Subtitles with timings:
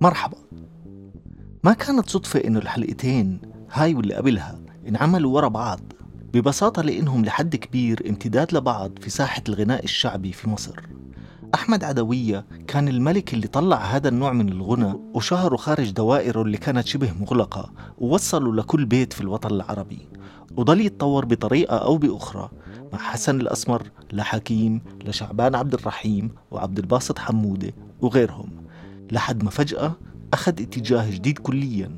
[0.00, 0.36] مرحبا.
[1.64, 3.40] ما كانت صدفة إنه الحلقتين
[3.72, 5.80] هاي واللي قبلها انعملوا ورا بعض
[6.34, 10.80] ببساطة لأنهم لحد كبير امتداد لبعض في ساحة الغناء الشعبي في مصر.
[11.54, 16.86] أحمد عدوية كان الملك اللي طلع هذا النوع من الغنى وشهره خارج دوائره اللي كانت
[16.86, 20.08] شبه مغلقة ووصله لكل بيت في الوطن العربي.
[20.56, 22.50] وضل يتطور بطريقة أو بأخرى.
[22.92, 28.50] مع حسن الأسمر لحكيم لشعبان عبد الرحيم وعبد الباسط حمودة وغيرهم.
[29.12, 29.92] لحد ما فجأة
[30.32, 31.90] أخذ اتجاه جديد كليا.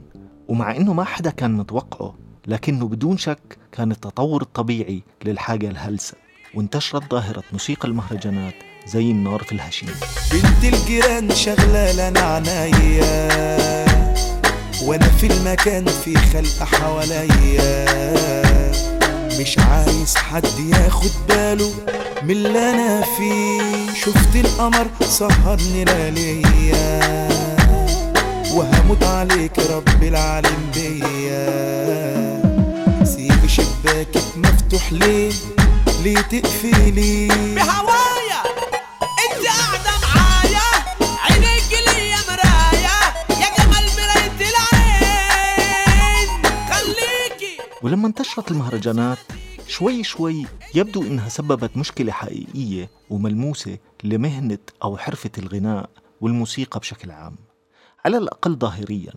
[0.49, 2.15] ومع أنه ما حدا كان متوقعه
[2.47, 6.15] لكنه بدون شك كان التطور الطبيعي للحاجة الهلسة.
[6.55, 9.89] وانتشرت ظاهرة موسيقى المهرجانات زي النار في الهشيم.
[10.33, 13.29] بنت الجيران شغلة لنا عنايا
[14.83, 17.87] وأنا في المكان في خلق حواليا.
[19.41, 21.71] مش عايز حد ياخد باله
[22.23, 23.95] من اللي أنا فيه.
[23.95, 27.29] شفت القمر سهرني لياليا
[28.55, 31.47] وهموت عليك رب العالم بيا.
[33.05, 35.33] سيب شباكك مفتوح ليه؟
[36.03, 38.06] ليه تقفلي بهوايا
[47.87, 49.19] ولما انتشرت المهرجانات
[49.69, 57.37] شوي شوي يبدو إنها سببت مشكلة حقيقية وملموسة لمهنة أو حرفة الغناء والموسيقى بشكل عام.
[58.05, 59.13] على الأقل ظاهريا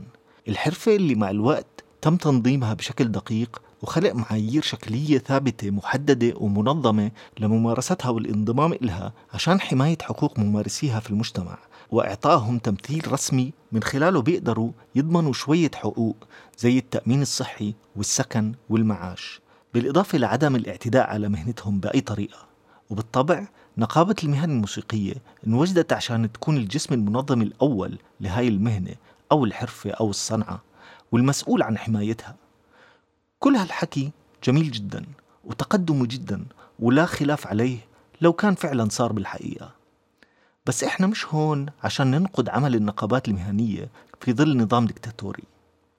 [0.48, 8.10] الحرفة اللي مع الوقت تم تنظيمها بشكل دقيق وخلق معايير شكلية ثابتة محددة ومنظمة لممارستها
[8.10, 11.58] والانضمام إلها عشان حماية حقوق ممارسيها في المجتمع
[11.92, 16.16] وإعطائهم تمثيل رسمي من خلاله بيقدروا يضمنوا شوية حقوق
[16.60, 19.42] زي التأمين الصحي والسكن والمعاش.
[19.74, 22.48] بالإضافة لعدم الاعتداء على مهنتهم بأي طريقة.
[22.90, 25.14] وبالطبع نقابة المهن الموسيقية
[25.48, 28.96] انوجدت عشان تكون الجسم المنظم الأول لهاي المهنة
[29.32, 30.64] أو الحرفة أو الصنعة
[31.12, 32.36] والمسؤول عن حمايتها.
[33.40, 34.12] كل هالحكي
[34.44, 35.06] جميل جدا
[35.44, 36.46] وتقدمي جدا
[36.80, 37.78] ولا خلاف عليه
[38.22, 39.72] لو كان فعلا صار بالحقيقة.
[40.66, 43.90] بس إحنا مش هون عشان ننقد عمل النقابات المهنية
[44.22, 45.44] في ظل نظام ديكتاتوري.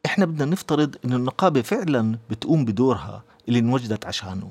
[0.07, 4.51] إحنا بدنا نفترض ان النقابة فعلا بتقوم بدورها اللي انوجدت عشانه.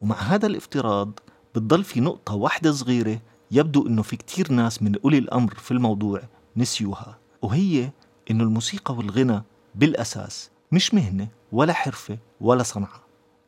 [0.00, 1.18] ومع هذا الافتراض
[1.54, 6.22] بتضل في نقطة واحدة صغيرة يبدو إنه في كتير ناس من أولي الأمر في الموضوع
[6.56, 7.90] نسيوها وهي
[8.30, 9.42] إنه الموسيقى والغنى
[9.74, 13.00] بالأساس مش مهنة ولا حرفة ولا صنعة.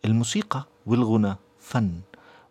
[0.04, 2.00] الموسيقى والغنى فن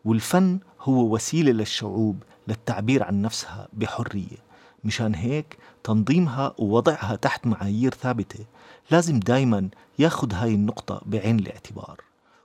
[0.05, 4.48] والفن هو وسيلة للشعوب للتعبير عن نفسها بحرية.
[4.83, 8.45] مشان هيك تنظيمها ووضعها تحت معايير ثابتة.
[8.91, 9.69] لازم دايما
[9.99, 12.01] ياخد هاي النقطة بعين الاعتبار.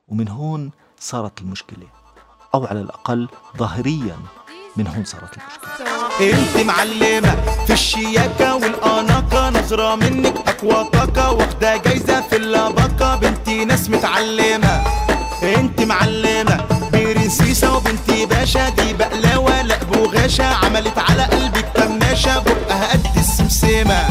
[0.08, 1.86] ومن هون صارت المشكلة.
[2.54, 3.28] أو على الأقل
[3.58, 4.16] ظاهريا
[4.76, 5.74] من هون صارت المشكلة.
[6.20, 7.34] أنت معلمة
[7.66, 14.84] في الشياكة والأناقة نظرة منك أقوى طاقة واخدة جايزة في اللباقة بنتي ناس متعلمة.
[15.42, 18.68] أنت معلمة برنسيسة وبنتي باشا.
[18.68, 21.64] دي بقلاوة لا بوغاشة عملت على قلبك
[22.14, 24.06] كماشة بقها قد السمسمة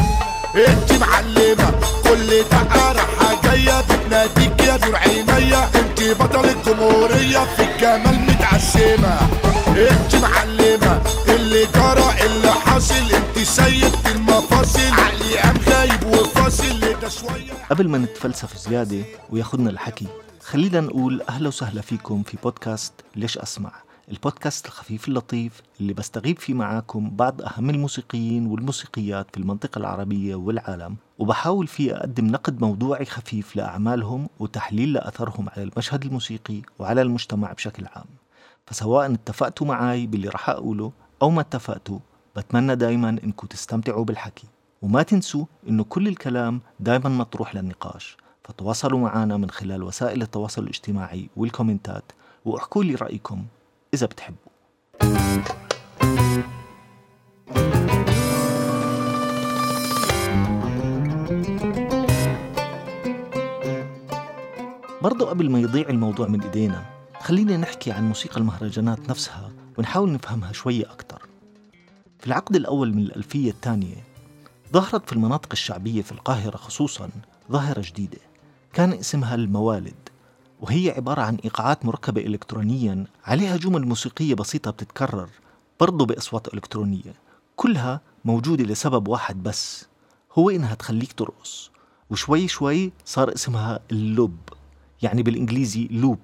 [0.68, 1.72] انت معلمة
[2.04, 9.20] كل دقة راحة جاية بتناديك يا نور عينيا انت بطل الجمهورية في الجمال متعسمة
[9.68, 12.96] انت معلمة اللي جرى اللي حاصل.
[13.16, 14.80] انت سيد المفاصل.
[14.94, 16.80] عقلي قام غايب وفاصل.
[17.02, 17.54] ده شوية.
[17.72, 20.08] قبل ما نتفلسف زيادة وياخدنا الحكي
[20.46, 23.72] خلينا نقول أهلا وسهلا فيكم في بودكاست ليش أسمع؟
[24.14, 30.96] البودكاست الخفيف اللطيف اللي بستغيب فيه معاكم بعض أهم الموسيقيين والموسيقيات في المنطقة العربية والعالم
[31.20, 37.86] وبحاول فيه أقدم نقد موضوعي خفيف لأعمالهم وتحليل لأثرهم على المشهد الموسيقي وعلى المجتمع بشكل
[37.96, 38.06] عام.
[38.66, 40.92] فسواء اتفقتوا معي باللي رح أقوله
[41.22, 42.00] أو ما اتفقتوا
[42.36, 44.48] بتمنى دايما إنكم تستمتعوا بالحكي.
[44.82, 51.30] وما تنسوا إنه كل الكلام دايما مطروح للنقاش فتواصلوا معنا من خلال وسائل التواصل الاجتماعي
[51.36, 52.04] والكومنتات
[52.46, 53.46] وأحكوا لي رأيكم
[53.94, 54.54] إذا بتحبوا
[65.02, 66.86] برضو قبل ما يضيع الموضوع من إيدينا
[67.22, 71.22] خلينا نحكي عن موسيقى المهرجانات نفسها ونحاول نفهمها شوية أكتر.
[72.20, 73.96] في العقد الأول من الألفية الثانية
[74.74, 77.10] ظهرت في المناطق الشعبية في القاهرة خصوصا
[77.52, 78.18] ظاهرة جديدة
[78.74, 80.03] كان اسمها الموالد.
[80.64, 85.30] وهي عبارة عن إيقاعات مركبة إلكترونيا عليها جمل موسيقية بسيطة بتتكرر
[85.80, 87.14] برضو بأصوات إلكترونية
[87.56, 89.86] كلها موجودة لسبب واحد بس
[90.34, 91.72] هو إنها تخليك ترقص
[92.10, 94.38] وشوي شوي صار اسمها اللوب
[95.02, 96.20] يعني بالإنجليزي لوب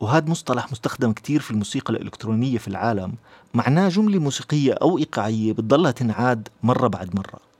[0.00, 3.14] وهذا مصطلح مستخدم كتير في الموسيقى الإلكترونية في العالم
[3.54, 7.51] معناه جملة موسيقية أو إيقاعية بتضلها تنعاد مرة بعد مرة.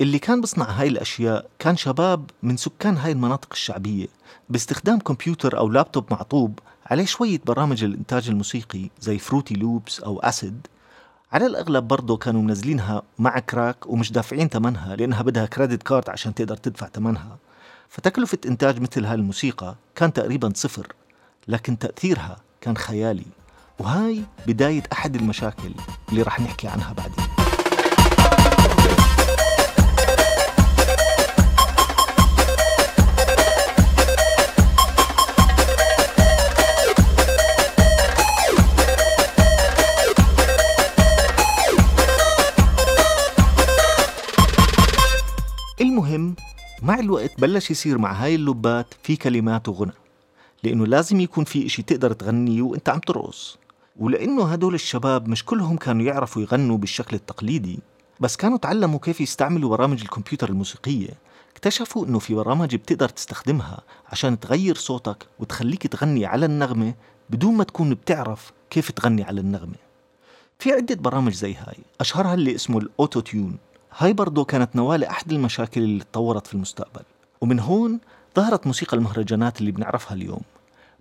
[0.00, 4.06] اللي كان بصنع هاي الأشياء كان شباب من سكان هاي المناطق الشعبية.
[4.48, 10.66] باستخدام كمبيوتر أو لابتوب معطوب عليه شوية برامج الإنتاج الموسيقي زي Fruity Loops أو Acid
[11.32, 16.34] على الأغلب برضه كانوا منزلينها مع crack ومش دافعين ثمنها لأنها بدها credit card عشان
[16.34, 17.38] تقدر تدفع ثمنها
[17.88, 20.92] فتكلفة إنتاج مثل هاي الموسيقى كان تقريبا صفر
[21.48, 23.26] لكن تأثيرها كان خيالي.
[23.78, 25.72] وهاي بداية أحد المشاكل
[26.08, 27.35] اللي رح نحكي عنها بعدين.
[46.86, 49.92] مع الوقت بلش يصير مع هاي اللبات في كلمات وغنى
[50.62, 53.58] لأنه لازم يكون في إشي تقدر تغنيه وإنت عم ترقص.
[53.96, 57.78] ولأنه هدول الشباب مش كلهم كانوا يعرفوا يغنوا بالشكل التقليدي
[58.20, 61.10] بس كانوا تعلموا كيف يستعملوا برامج الكمبيوتر الموسيقية.
[61.52, 66.94] اكتشفوا إنه في برامج بتقدر تستخدمها عشان تغير صوتك وتخليك تغني على النغمة
[67.30, 69.76] بدون ما تكون بتعرف كيف تغني على النغمة.
[70.58, 73.56] في عدة برامج زي هاي أشهرها اللي اسمه الأوتو تيون
[73.98, 77.02] هاي برضو كانت نواة لأحد المشاكل اللي تطورت في المستقبل.
[77.40, 77.98] ومن هون
[78.36, 80.40] ظهرت موسيقى المهرجانات اللي بنعرفها اليوم.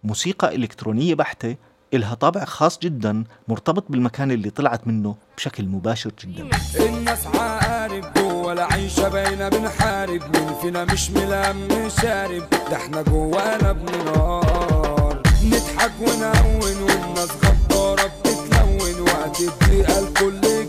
[0.04, 1.56] موسيقى إلكترونية بحتة
[1.94, 6.50] إلها طابع خاص جدا مرتبط بالمكان اللي طلعت منه بشكل مباشر جدا.
[6.80, 10.22] الناس عارف جوه العيشة باينة بنحارب.
[10.38, 19.40] مين فينا مش ملم شارب ده إحنا جوانا بنار نضحك ونهون والناس غدارة بتتلون وقت
[19.42, 20.65] الضيقة الكل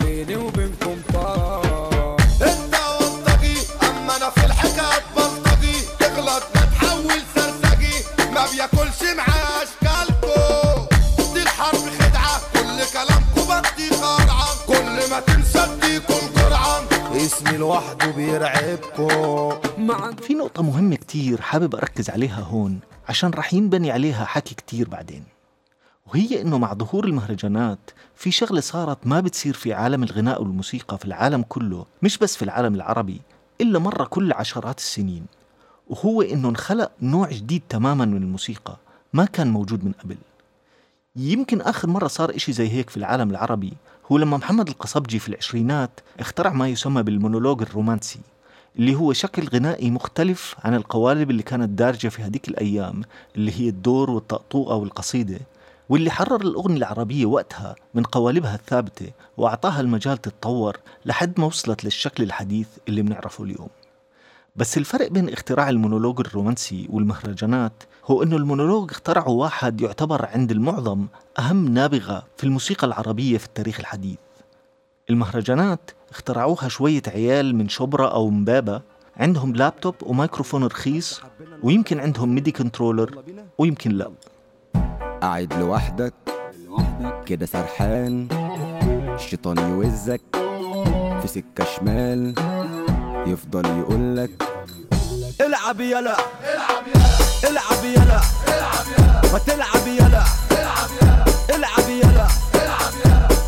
[0.00, 8.04] بيني وبينكم طار انت وانطقي أما أنا في الحكاية بلطجي تغلط ما تحول سرسجي
[8.34, 10.94] ما بياكلش معاه اشكالكو
[11.34, 16.82] دي الحرب خدعة كل كلامكو بدي قرعة كل ما تنسى اديكم جرعة
[17.16, 19.52] اسمي لوحده بيرعبكو.
[19.78, 24.88] مع في نقطة مهمة كتير حابب أركز عليها هون عشان رح ينبني عليها حكي كتير
[24.88, 25.24] بعدين.
[26.06, 27.78] وهي إنه مع ظهور المهرجانات
[28.14, 32.42] في شغلة صارت ما بتصير في عالم الغناء والموسيقى في العالم كله مش بس في
[32.42, 33.20] العالم العربي
[33.60, 35.26] إلا مرة كل عشرات السنين.
[35.88, 38.76] وهو إنه انخلق نوع جديد تماما من الموسيقى
[39.12, 40.16] ما كان موجود من قبل.
[41.16, 43.72] يمكن آخر مرة صار إشي زي هيك في العالم العربي
[44.12, 48.20] هو لما محمد القصبجي في العشرينات اخترع ما يسمى بالمونولوج الرومانسي
[48.76, 53.02] اللي هو شكل غنائي مختلف عن القوالب اللي كانت دارجة في هذيك الأيام
[53.36, 55.40] اللي هي الدور والطقطوقة والقصيدة.
[55.88, 62.22] واللي حرر الأغنية العربية وقتها من قوالبها الثابتة وأعطاها المجال تتطور لحد ما وصلت للشكل
[62.22, 63.68] الحديث اللي بنعرفه اليوم
[64.56, 71.06] بس الفرق بين اختراع المونولوج الرومانسي والمهرجانات هو إنه المونولوج اخترعه واحد يعتبر عند المعظم
[71.38, 74.18] أهم نابغة في الموسيقى العربية في التاريخ الحديث.
[75.10, 78.80] المهرجانات اخترعوها شوية عيال من شبرا أو مبابه
[79.16, 81.20] عندهم لابتوب وميكروفون رخيص
[81.62, 83.22] ويمكن عندهم MIDI controller
[83.58, 84.10] ويمكن لا.
[85.26, 86.14] قاعد لوحدك
[87.26, 88.28] كده سرحان.
[89.14, 90.20] الشيطان يوزك
[91.20, 92.34] في سكة شمال
[93.26, 94.30] يفضل يقولك
[95.40, 96.16] العب يلا
[97.44, 98.20] العب يلا
[99.32, 100.22] ما تلعب يلا
[101.50, 102.26] العب يلا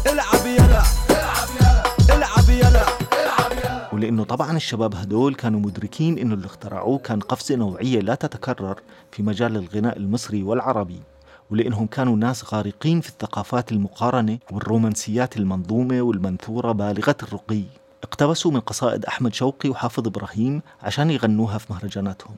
[0.07, 0.83] العب يلا
[2.13, 3.89] العب يلا.
[3.93, 8.81] ولأنه طبعا الشباب هدول كانوا مدركين إنه اللي اخترعوه كان قفزة نوعية لا تتكرر
[9.13, 11.03] في مجال الغناء المصري والعربي.
[11.51, 17.63] ولأنهم كانوا ناس غارقين في الثقافات المقارنة والرومانسيات المنظومة والمنثورة بالغة الرقي.
[18.03, 22.37] اقتبسوا من قصائد أحمد شوقي وحافظ إبراهيم عشان يغنوها في مهرجاناتهم.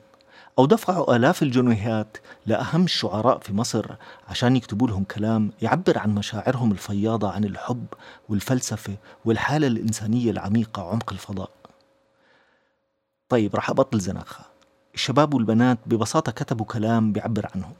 [0.59, 3.85] أو دفعوا آلاف الجنيهات لأهم الشعراء في مصر
[4.27, 7.85] عشان يكتبوا لهم كلام يعبر عن مشاعرهم الفياضة عن الحب
[8.29, 11.49] والفلسفة والحالة الإنسانية العميقة عمق الفضاء.
[13.29, 14.45] طيب رح أبطل زناخة.
[14.93, 17.73] الشباب والبنات ببساطة كتبوا كلام بيعبر عنهم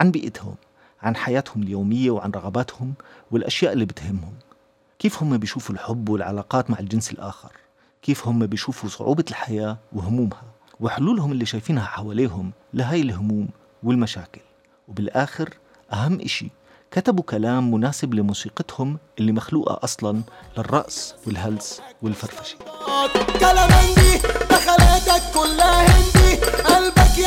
[0.00, 0.54] عن بيئتهم
[1.04, 2.94] عن حياتهم اليومية وعن رغباتهم
[3.30, 4.34] والأشياء اللي بتهمهم.
[4.98, 7.52] كيف هم بيشوفوا الحب والعلاقات مع الجنس الآخر؟
[8.02, 10.42] كيف هم بيشوفوا صعوبة الحياة وهمومها؟
[10.80, 13.48] وحلولهم اللي شايفينها حواليهم لهاي الهموم
[13.82, 14.40] والمشاكل.
[14.88, 15.54] وبالآخر
[15.92, 16.50] أهم إشي
[16.90, 20.22] كتبوا كلام مناسب لموسيقتهم اللي مخلوقة أصلا
[20.58, 22.56] للرقص والهلس والفرفشة.
[23.40, 24.18] كلامندي
[24.50, 27.18] دخلاتك كلها هندي قلبك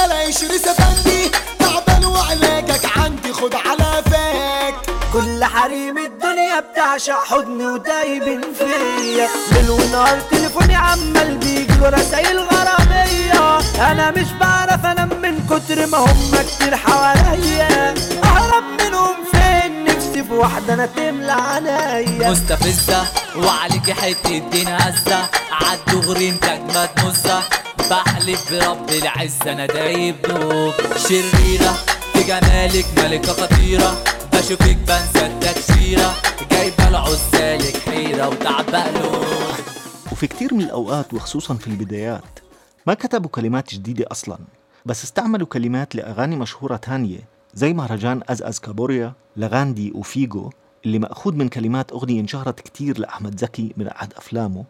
[1.59, 4.75] تعبان وعلاجك عندي خد على فاك
[5.13, 9.27] كل حريم الدنيا بتعشق حضني ودايبين فيا.
[9.51, 13.57] ليل ونهار تليفوني عمال بيجيله رسايل غرامية
[13.91, 17.93] أنا مش بعرف أنام من كتر ما هم كتير حواليا.
[18.23, 22.29] أهرب منهم فين؟ نفسي في واحدة أنا تملى عليا.
[22.31, 23.03] مستفزة
[23.35, 25.29] وعليكي حتة الدين عزة.
[25.51, 27.39] عالدغري انت اجمد نزة
[27.89, 30.15] بحلف برب العزة أنا دايب.
[31.07, 31.77] شريرة
[32.17, 34.03] في جمالك ملكة خطيرة.
[34.33, 36.13] بشوفك بنسى التكشيرة
[36.51, 39.25] جايبة العزالك حيرة وتعبقلوب
[40.11, 42.39] وفي كتير من الأوقات وخصوصا في البدايات
[42.87, 44.37] ما كتبوا كلمات جديدة أصلا.
[44.85, 47.19] بس استعملوا كلمات لأغاني مشهورة تانية
[47.53, 50.49] زي مهرجان أزأز كابوريا لغاندي وفيجو
[50.85, 54.65] اللي مأخوذ من كلمات أغنية انشهرت كتير لأحمد زكي من أحد أفلامه.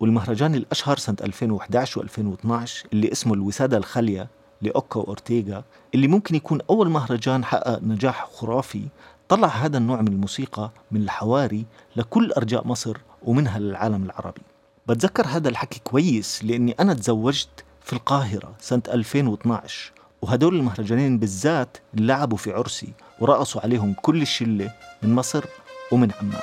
[0.00, 4.28] والمهرجان الأشهر سنة 2011 و2012 اللي اسمه الوسادة الخالية
[4.62, 5.62] لأوكا وأورتيغا
[5.94, 8.82] اللي ممكن يكون أول مهرجان حقق نجاح خرافي
[9.28, 11.64] طلع هذا النوع من الموسيقى من الحواري
[11.96, 14.42] لكل أرجاء مصر ومنها للعالم العربي.
[14.88, 22.38] بتذكر هذا الحكي كويس لأني أنا تزوجت في القاهرة سنة 2012 وهدول المهرجانين بالذات لعبوا
[22.38, 25.44] في عرسي ورقصوا عليهم كل الشلة من مصر
[25.92, 26.40] ومن عمان.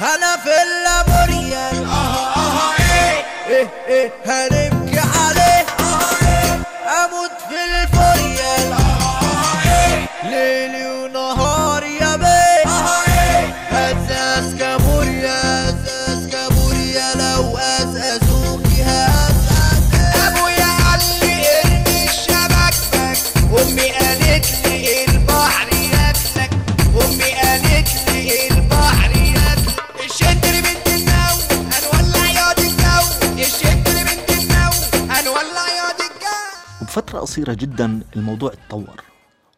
[0.00, 2.74] أنا في اللابوريال آه آه
[3.48, 4.73] إيه إيه إيه
[10.24, 17.14] ليلي ونهار يا بيه آه إيه هزاز كابوريا هزاز كابوريا.
[17.14, 17.58] لو
[21.22, 23.18] لي ارمي الشبكتك
[23.60, 25.68] أمي قالت لي البحر
[27.32, 29.12] قالت لي البحر
[31.72, 33.04] هنولع ياض الجو
[35.10, 36.86] هنولع ياض الجو
[37.18, 39.00] قصيرة جدا الموضوع اتطور.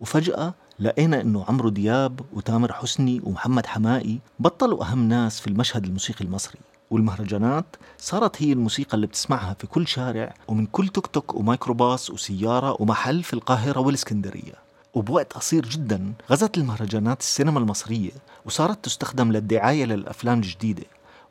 [0.00, 6.24] وفجأة لقينا إنه عمرو دياب وتامر حسني ومحمد حمائي بطلوا أهم ناس في المشهد الموسيقي
[6.24, 6.58] المصري.
[6.90, 12.76] والمهرجانات صارت هي الموسيقى اللي بتسمعها في كل شارع ومن كل توك توك وميكروباص وسيارة
[12.80, 14.52] ومحل في القاهرة والإسكندرية.
[14.94, 18.10] وبوقت قصير جدا غزت المهرجانات السينما المصرية
[18.44, 20.84] وصارت تستخدم للدعاية للأفلام الجديدة.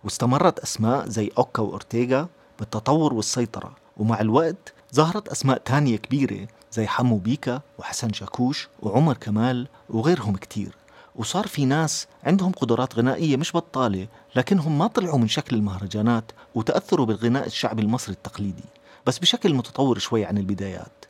[0.03, 2.27] واستمرت أسماء زي أوكا وأورتيغا
[2.59, 3.71] بالتطور والسيطرة.
[3.97, 10.75] ومع الوقت ظهرت أسماء تانية كبيرة زي حمو بيكا وحسن شاكوش وعمر كمال وغيرهم كتير.
[11.15, 17.05] وصار في ناس عندهم قدرات غنائية مش بطالة لكنهم ما طلعوا من شكل المهرجانات وتأثروا
[17.05, 18.63] بالغناء الشعبي المصري التقليدي
[19.05, 21.05] بس بشكل متطور شوي عن البدايات.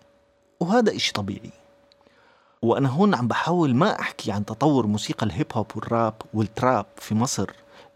[0.59, 1.51] وهذا إشي طبيعي.
[2.61, 7.51] وأنا هون عم بحاول ما أحكي عن تطور موسيقى الهيب هوب والراب والتراب في مصر.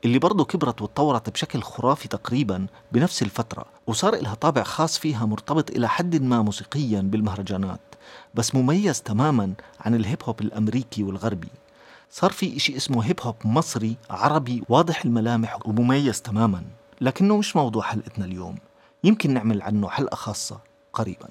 [0.05, 5.71] اللي برضه كبرت وتطورت بشكل خرافي تقريبا بنفس الفترة وصار لها طابع خاص فيها مرتبط
[5.71, 7.79] إلى حد ما موسيقيا بالمهرجانات
[8.33, 11.49] بس مميز تماما عن الهيب هوب الأمريكي والغربي.
[12.11, 16.63] صار في إشي اسمه هيب هوب مصري عربي واضح الملامح ومميز تماما
[17.01, 18.55] لكنه مش موضوع حلقتنا اليوم.
[19.03, 20.59] يمكن نعمل عنه حلقة خاصة
[20.93, 21.29] قريباً.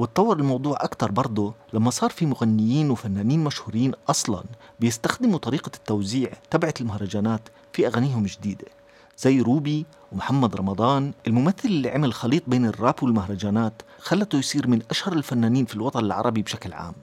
[0.00, 4.44] وتطور الموضوع أكتر برضه لما صار في مغنيين وفنانين مشهورين أصلا
[4.80, 8.64] بيستخدموا طريقة التوزيع تبعت المهرجانات في أغانيهم جديدة
[9.18, 11.12] زي روبي ومحمد رمضان.
[11.26, 16.42] الممثل اللي عمل خليط بين الراب والمهرجانات خلته يصير من أشهر الفنانين في الوطن العربي
[16.42, 16.94] بشكل عام.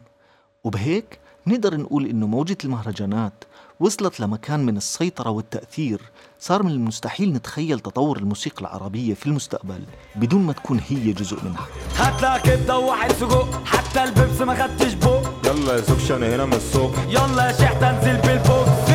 [0.63, 3.43] وبهيك نقدر نقول إنه موجة المهرجانات
[3.79, 6.01] وصلت لمكان من السيطرة والتأثير.
[6.39, 9.83] صار من المستحيل نتخيل تطور الموسيقى العربية في المستقبل
[10.15, 11.67] بدون ما تكون هي جزء منها.
[11.97, 15.31] هاتلها كبده وواحد سجق حتى البيبس ما خدتش بق.
[15.45, 18.86] يلا يا أنا هنا من الصبح يلا يا شيخ تنزل بالفوق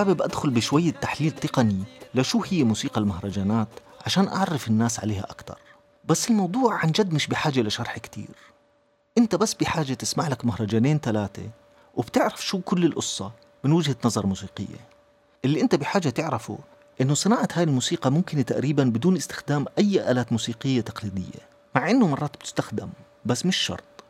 [0.00, 3.68] حابب أدخل بشوية تحليل تقني لشو هي موسيقى المهرجانات
[4.06, 5.58] عشان أعرف الناس عليها أكتر.
[6.04, 8.36] بس الموضوع عن جد مش بحاجة لشرح كتير.
[9.18, 11.42] أنت بس بحاجة تسمع لك مهرجانين ثلاثة
[11.94, 13.32] وبتعرف شو كل القصة
[13.64, 14.88] من وجهة نظر موسيقية.
[15.44, 16.58] اللي أنت بحاجة تعرفه
[17.00, 21.40] إنه صناعة هاي الموسيقى ممكنة تقريبا بدون استخدام أي آلات موسيقية تقليدية
[21.74, 22.88] مع إنه مرات بتستخدم
[23.24, 24.04] بس مش شرط.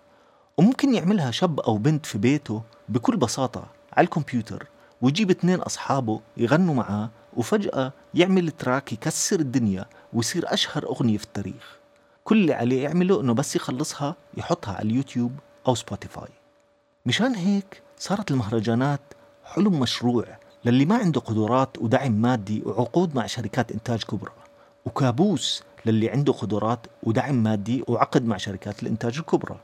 [0.59, 4.67] وممكن يعملها شاب أو بنت في بيته بكل بساطة على الكمبيوتر
[5.03, 11.79] ويجيب اتنين أصحابه يغنوا معاه وفجأة يعمل track يكسر الدنيا ويصير أشهر أغنية في التاريخ.
[12.25, 15.33] كل اللي عليه يعمله إنه بس يخلصها يحطها على اليوتيوب
[15.69, 16.29] أو سبوتيفاي.
[17.07, 19.01] مشان هيك صارت المهرجانات
[19.45, 20.25] حلم مشروع
[20.65, 24.33] للي ما عنده قدرات ودعم مادي وعقود مع شركات إنتاج كبرى
[24.87, 29.57] وكابوس للي عنده قدرات ودعم مادي وعقد مع شركات الإنتاج الكبرى.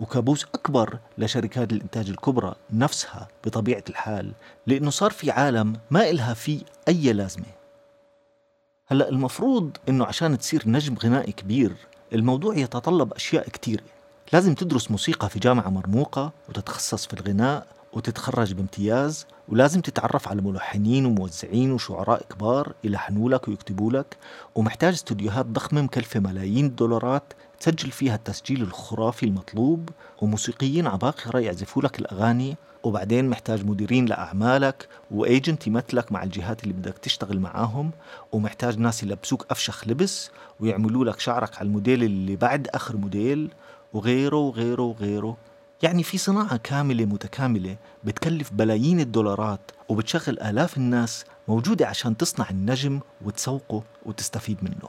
[0.00, 4.32] وكابوس أكبر لشركات الإنتاج الكبرى نفسها بطبيعة الحال
[4.66, 7.46] لأنه صار في عالم ما إلها فيه أي لازمة.
[8.86, 11.72] هلأ المفروض إنه عشان تصير نجم غنائي كبير
[12.12, 13.82] الموضوع يتطلب أشياء كتيرة.
[14.32, 21.06] لازم تدرس موسيقى في جامعة مرموقة وتتخصص في الغناء وتتخرج بامتياز ولازم تتعرف على ملحنين
[21.06, 24.16] وموزعين وشعراء كبار يلحنوا لك ويكتبوا لك
[24.54, 29.88] ومحتاج استوديوهات ضخمة مكلفة ملايين الدولارات تسجل فيها التسجيل الخرافي المطلوب
[30.22, 36.98] وموسيقيين عباقرة يعزفوا لك الأغاني وبعدين محتاج مديرين لأعمالك وإيجنت يمثلك مع الجهات اللي بدك
[36.98, 37.90] تشتغل معاهم
[38.32, 40.30] ومحتاج ناس يلبسوك أفشخ لبس
[40.60, 43.50] ويعملوا لك شعرك على الموديل اللي بعد آخر موديل
[43.92, 45.36] وغيره وغيره وغيره.
[45.82, 53.00] يعني في صناعة كاملة متكاملة بتكلف بلايين الدولارات وبتشغل آلاف الناس موجودة عشان تصنع النجم
[53.24, 54.88] وتسوقه وتستفيد منه.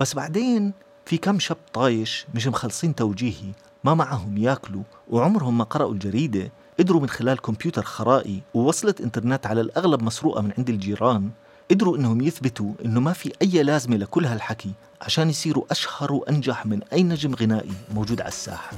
[0.00, 0.72] بس بعدين
[1.06, 3.52] في كم شاب طايش مش مخلصين توجيهي
[3.84, 9.60] ما معهم ياكلوا وعمرهم ما قرأوا الجريدة قدروا من خلال كمبيوتر خرائي ووصلة إنترنت على
[9.60, 11.30] الأغلب مسروقة من عند الجيران
[11.70, 14.70] قدروا إنهم يثبتوا إنه ما في أي لازمة لكل هالحكي
[15.02, 18.70] عشان يصيروا أشهر وأنجح من أي نجم غنائي موجود على الساحة.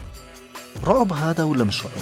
[0.86, 1.92] رعب هذا ولا مش رعب؟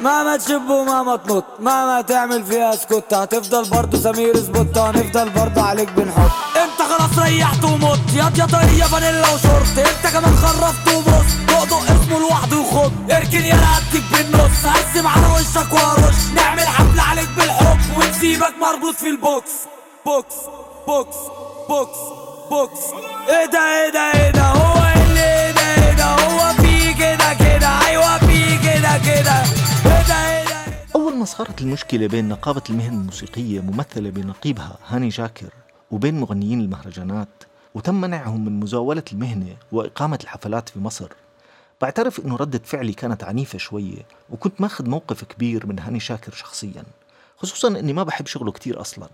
[0.00, 3.14] مهما تشب ومهما تنط مهما تعمل فيها سكوت.
[3.14, 6.30] هتفضل برضه سمير سبوت هنفضل برضه عليك بنحط.
[6.56, 8.00] انت خلاص ريحت ومت.
[8.14, 9.78] ياض يا طرية فانيلا وشورت.
[9.78, 11.34] انت كمان خرفت وبص
[11.70, 12.92] دق اسمه لوحده وخد.
[13.10, 14.64] اركن يا رقبتك بالنص.
[14.64, 16.14] هقسم على وشك وارش.
[16.34, 19.52] نعمل حفلة عليك بالحب ونسيبك مربوط في البوكس.
[20.06, 20.34] بوكس
[20.86, 21.16] بوكس
[21.68, 21.98] بوكس
[22.50, 22.80] بوكس.
[23.28, 25.03] إيه ده إيه ده إيه ده؟ هو إيه؟
[31.24, 35.52] أول ما صارت المشكلة بين نقابة المهن الموسيقية ممثلة بنقيبها هاني شاكر
[35.90, 41.12] وبين مغنيين المهرجانات وتم منعهم من مزاولة المهنة وإقامة الحفلات في مصر.
[41.80, 46.84] بعترف إنه ردة فعلي كانت عنيفة شوية وكنت ماخذ موقف كبير من هاني شاكر شخصيا
[47.36, 49.08] خصوصا إني ما بحب شغله كتير أصلا.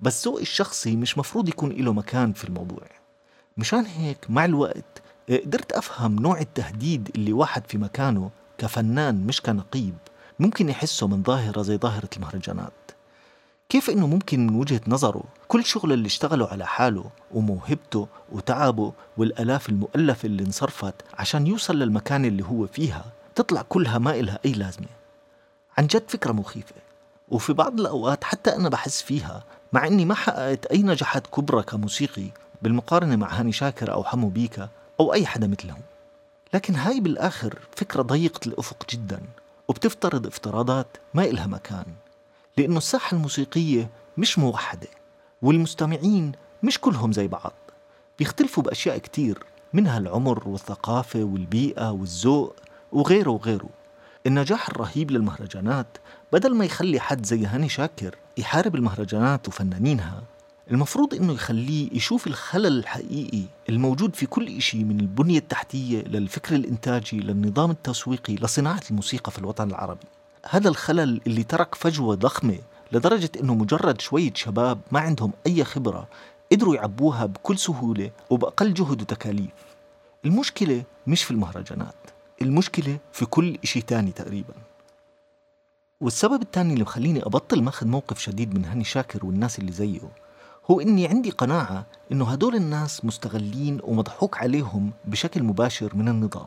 [0.00, 2.86] بس ذوقي الشخصي مش مفروض يكون له مكان في الموضوع.
[3.56, 9.94] مشان هيك مع الوقت قدرت أفهم نوع التهديد اللي واحد في مكانه كفنان مش كنقيب.
[10.40, 12.72] ممكن يحسه من ظاهرة زي ظاهرة المهرجانات.
[13.68, 19.68] كيف إنه ممكن من وجهة نظره كل شغل اللي اشتغله على حاله وموهبته وتعبه والآلاف
[19.68, 24.86] المؤلفة اللي انصرفت عشان يوصل للمكان اللي هو فيها تطلع كلها ما إلها أي لازمة.
[25.78, 26.74] عن جد فكرة مخيفة.
[27.28, 32.26] وفي بعض الأوقات حتى أنا بحس فيها مع إني ما حققت أي نجاحات كبرى كموسيقي
[32.62, 34.68] بالمقارنة مع هاني شاكر أو حمو بيكا
[35.00, 35.80] أو أي حدا مثلهم.
[36.54, 39.20] لكن هاي بالآخر فكرة ضيقة الأفق جدا.
[39.70, 41.84] وبتفترض افتراضات ما إلها مكان
[42.56, 44.88] لأنه الساحة الموسيقية مش موحدة
[45.42, 47.52] والمستمعين مش كلهم زي بعض
[48.18, 52.56] بيختلفوا بأشياء كتير منها العمر والثقافة والبيئة والذوق
[52.92, 53.68] وغيره وغيره.
[54.26, 55.98] النجاح الرهيب للمهرجانات
[56.32, 60.22] بدل ما يخلي حد زي هاني شاكر يحارب المهرجانات وفنانينها
[60.70, 67.20] المفروض إنه يخليه يشوف الخلل الحقيقي الموجود في كل إشي من البنية التحتية للفكر الإنتاجي
[67.20, 70.06] للنظام التسويقي لصناعة الموسيقى في الوطن العربي.
[70.50, 72.58] هذا الخلل اللي ترك فجوة ضخمة
[72.92, 76.08] لدرجة إنه مجرد شوية شباب ما عندهم أي خبرة
[76.52, 79.50] قدروا يعبوها بكل سهولة وبأقل جهد وتكاليف.
[80.24, 81.94] المشكلة مش في المهرجانات
[82.42, 84.54] المشكلة في كل إشي تاني تقريبا.
[86.00, 90.00] والسبب الثاني اللي مخليني أبطل ماخذ موقف شديد من هاني شاكر والناس اللي زيه
[90.70, 96.46] هو إني عندي قناعة إنه هدول الناس مستغلين ومضحوك عليهم بشكل مباشر من النظام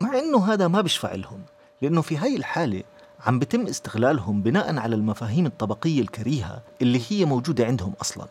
[0.00, 1.42] مع إنه هذا ما بيشفع لهم
[1.82, 2.82] لأنه في هاي الحالة
[3.26, 8.26] عم بتم استغلالهم بناء على المفاهيم الطبقية الكريهة اللي هي موجودة عندهم أصلا.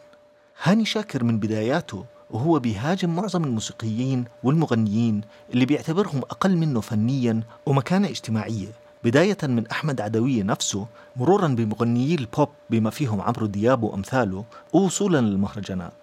[0.63, 5.21] هاني شاكر من بداياته وهو بيهاجم معظم الموسيقيين والمغنيين
[5.53, 8.67] اللي بيعتبرهم أقل منه فنيا ومكانة اجتماعية.
[9.03, 15.93] بداية من أحمد عدوية نفسه مرورا بمغنيي البوب بما فيهم عمرو دياب وأمثاله ووصولا للمهرجانات.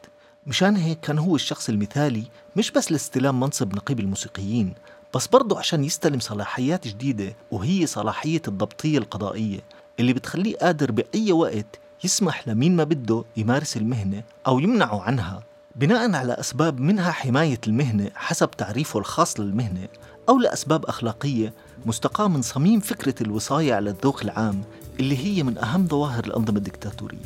[0.46, 2.22] مشان هيك كان هو الشخص المثالي
[2.56, 4.74] مش بس لاستلام منصب نقيب الموسيقيين
[5.14, 9.60] بس برضه عشان يستلم صلاحيات جديدة وهي صلاحية الضبطية القضائية
[10.00, 15.42] اللي بتخليه قادر بأي وقت يسمح لمين ما بده يمارس المهنة أو يمنعه عنها.
[15.76, 19.88] بناء على أسباب منها حماية المهنة حسب تعريفه الخاص للمهنة
[20.28, 21.52] أو لأسباب أخلاقية
[21.86, 24.62] مستقاة من صميم فكرة الوصاية على الذوق العام
[25.00, 27.18] اللي هي من أهم ظواهر الأنظمة الدكتاتورية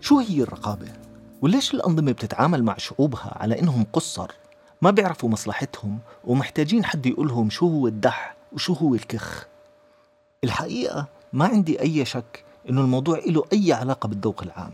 [0.00, 0.86] شو هي الرقابة؟
[1.42, 4.30] وليش الأنظمة بتتعامل مع شعوبها على إنهم قصر
[4.84, 9.46] ما بيعرفوا مصلحتهم ومحتاجين حد يقولهم شو هو الدح وشو هو الكخ.
[10.44, 14.72] الحقيقة ما عندي أي شك إنه الموضوع له أي علاقة بالذوق العام.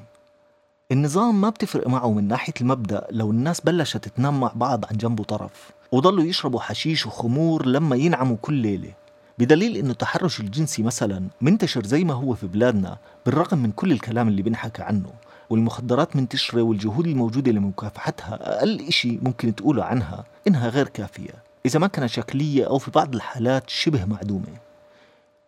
[0.92, 5.20] النظام ما بتفرق معه من ناحية المبدأ لو الناس بلشت تنام مع بعض عن جنب
[5.20, 8.92] وطرف وضلوا يشربوا حشيش وخمور لما ينعموا كل ليلة.
[9.38, 14.28] بدليل إنه التحرش الجنسي مثلا منتشر زي ما هو في بلادنا بالرغم من كل الكلام
[14.28, 15.10] اللي بنحكى عنه.
[15.50, 21.34] والمخدرات منتشرة والجهود الموجودة لمكافحتها أقل إشي ممكن تقوله عنها إنها غير كافية.
[21.66, 24.56] إذا ما كانت شكلية أو في بعض الحالات شبه معدومة.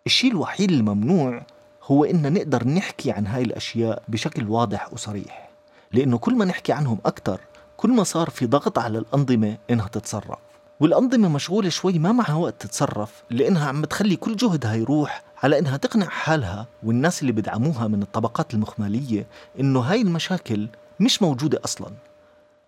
[0.07, 1.43] الشيء الوحيد الممنوع
[1.85, 5.51] هو إن نقدر نحكي عن هاي الأشياء بشكل واضح وصريح.
[5.93, 7.41] لأنه كل ما نحكي عنهم أكثر
[7.77, 10.39] كل ما صار في ضغط على الأنظمة إنها تتصرف.
[10.81, 15.77] والأنظمة مشغولة شوي ما معها وقت تتصرف لأنها عم تخلي كل جهدها يروح على إنها
[15.77, 19.27] تقنع حالها والناس اللي بدعموها من الطبقات المخمالية
[19.61, 20.69] إنه هاي المشاكل
[21.01, 21.91] مش موجودة أصلا.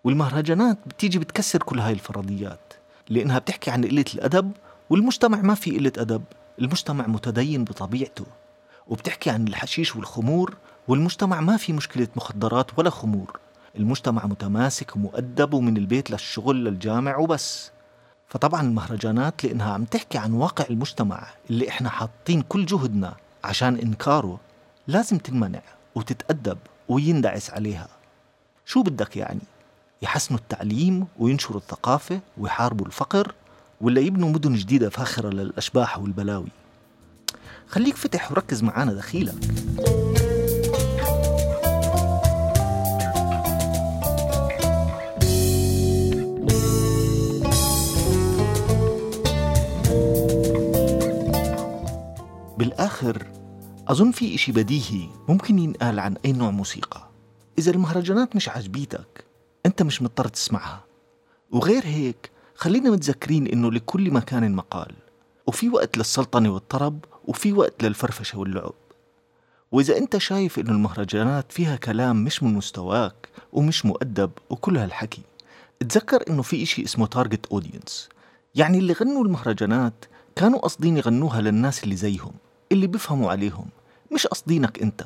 [0.05, 2.73] والمهرجانات بتيجي بتكسر كل هاي الفرضيات
[3.09, 4.53] لأنها بتحكي عن قلة الأدب
[4.91, 6.23] والمجتمع ما في قلة أدب
[6.59, 8.27] المجتمع متدين بطبيعته.
[8.87, 10.57] وبتحكي عن الحشيش والخمور
[10.89, 13.41] والمجتمع ما في مشكلة مخدرات ولا خمور.
[13.77, 17.71] المجتمع متماسك ومؤدب ومن البيت للشغل للجامع وبس.
[18.29, 24.41] فطبعا المهرجانات لأنها عم تحكي عن واقع المجتمع اللي إحنا حاطين كل جهدنا عشان إنكاره
[24.89, 25.63] لازم تنمنع
[25.95, 26.59] وتتأدب
[26.89, 27.89] ويندعس عليها.
[28.67, 29.41] شو بدك يعني؟
[30.03, 33.35] يحسنوا التعليم وينشروا الثقافة ويحاربوا الفقر
[33.81, 36.49] ولا يبنوا مدن جديدة فاخرة للأشباح والبلاوي؟
[37.69, 39.35] خليك فتح وركز معانا دخيلك.
[52.59, 53.27] بالآخر
[53.89, 57.09] أظن في إشي بديهي ممكن ينقال عن أي نوع موسيقى.
[57.59, 59.25] إذا المهرجانات مش عجبيتك
[59.67, 60.85] أنت مش مضطر تسمعها.
[61.51, 64.93] وغير هيك خلينا متذكرين إنه لكل مكان مقال.
[65.47, 68.75] وفي وقت للسلطنة والطرب وفي وقت للفرفشة واللعب.
[69.73, 75.23] وإذا أنت شايف إنه المهرجانات فيها كلام مش من مستواك ومش مؤدب وكل هالحكي
[75.81, 78.09] تذكر إنه في إشي اسمه تارجت أودينس
[78.55, 80.05] يعني اللي غنوا المهرجانات
[80.37, 82.33] كانوا قاصدين يغنوها للناس اللي زيهم.
[82.75, 83.67] اللي بيفهموا عليهم
[84.13, 85.05] مش قصدينك أنت.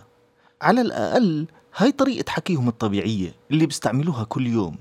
[0.63, 4.77] على الأقل هاي طريقة حكيهم الطبيعية اللي بيستعملوها كل يوم.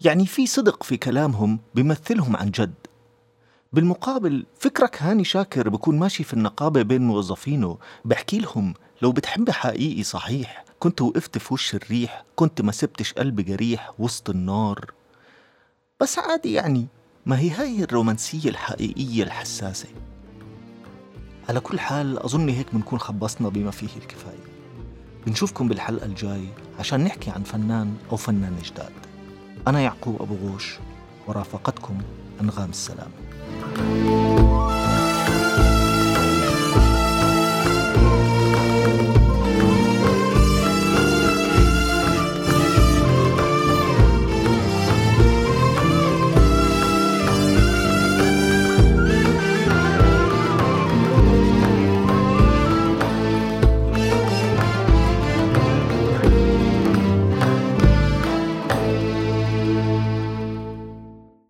[0.00, 2.74] يعني في صدق في كلامهم بيمثلهم عن جد.
[3.72, 10.02] بالمقابل فكرك هاني شاكر بكون ماشي في النقابة بين موظفينه بحكي لهم لو بتحب حقيقي
[10.02, 14.92] صحيح كنت وقفت في وش الريح كنت ما سبتش قلبي جريح وسط النار.
[16.00, 16.86] بس عادي يعني
[17.26, 19.88] ما هي هاي الرومانسية الحقيقية الحساسة.
[21.48, 24.44] على كل حال أظن هيك بنكون خبصنا بما فيه الكفاية.
[25.26, 28.92] بنشوفكم بالحلقة الجاي عشان نحكي عن فنان أو فنان جداد.
[29.68, 30.78] أنا يعقوب أبو غوش
[31.26, 31.98] ورافقتكم
[32.40, 33.10] أنغام السلام.